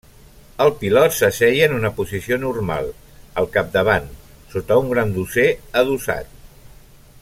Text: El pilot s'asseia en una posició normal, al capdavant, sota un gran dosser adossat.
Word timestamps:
El 0.63 0.71
pilot 0.77 1.15
s'asseia 1.17 1.67
en 1.71 1.75
una 1.79 1.91
posició 1.99 2.39
normal, 2.45 2.89
al 3.43 3.51
capdavant, 3.59 4.11
sota 4.55 4.81
un 4.85 4.93
gran 4.95 5.15
dosser 5.19 5.47
adossat. 5.83 6.39